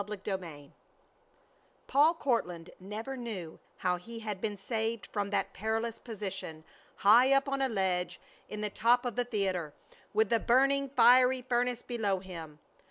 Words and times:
CHAPTER 0.09 0.43
II 0.43 0.71
Paul 1.85 2.15
Courtland 2.15 2.71
never 2.79 3.15
knew 3.15 3.59
how 3.77 3.97
he 3.97 4.21
had 4.21 4.41
been 4.41 4.57
saved 4.57 5.05
from 5.05 5.29
that 5.29 5.53
perilous 5.53 5.99
position 5.99 6.63
high 6.95 7.31
up 7.31 7.47
on 7.47 7.61
a 7.61 7.69
ledge 7.69 8.19
in 8.49 8.61
the 8.61 8.71
top 8.71 9.05
of 9.05 9.15
the 9.15 9.25
theater, 9.25 9.75
with 10.11 10.29
the 10.29 10.39
burning, 10.39 10.89
fiery 10.89 11.43
furnace 11.43 11.83
below 11.83 12.17
him. 12.17 12.57